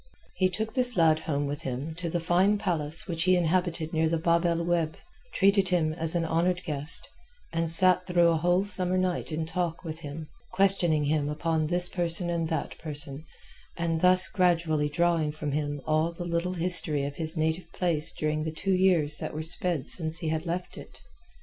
He 0.33 0.49
took 0.49 0.73
this 0.73 0.97
lad 0.97 1.19
home 1.19 1.45
with 1.45 1.61
him 1.61 1.93
to 1.97 2.09
the 2.09 2.19
fine 2.19 2.57
palace 2.57 3.05
which 3.07 3.25
he 3.25 3.35
inhabited 3.35 3.93
near 3.93 4.09
the 4.09 4.17
Bab 4.17 4.47
el 4.47 4.57
Oueb, 4.61 4.95
treated 5.31 5.69
him 5.69 5.93
as 5.93 6.15
an 6.15 6.25
honoured 6.25 6.63
guest, 6.63 7.07
and 7.53 7.69
sat 7.69 8.07
through 8.07 8.29
a 8.29 8.37
whole 8.37 8.63
summer 8.63 8.97
night 8.97 9.31
in 9.31 9.45
talk 9.45 9.83
with 9.83 9.99
him, 9.99 10.27
questioning 10.53 11.03
him 11.03 11.29
upon 11.29 11.67
this 11.67 11.87
person 11.87 12.31
and 12.31 12.49
that 12.49 12.79
person, 12.79 13.25
and 13.77 14.01
thus 14.01 14.27
gradually 14.27 14.89
drawing 14.89 15.31
from 15.31 15.51
him 15.51 15.79
all 15.85 16.11
the 16.11 16.25
little 16.25 16.53
history 16.53 17.03
of 17.05 17.17
his 17.17 17.37
native 17.37 17.71
place 17.71 18.11
during 18.11 18.43
the 18.43 18.51
two 18.51 18.73
years 18.73 19.17
that 19.17 19.35
were 19.35 19.43
sped 19.43 19.87
since 19.87 20.17
he 20.17 20.29
had 20.29 20.47
left 20.47 20.79
it. 20.79 20.99